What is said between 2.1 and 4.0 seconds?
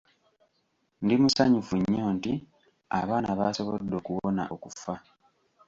nti abaana baasobodde